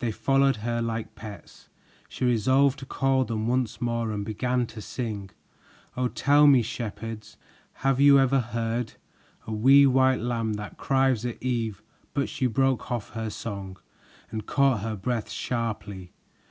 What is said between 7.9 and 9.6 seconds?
you ever heard, A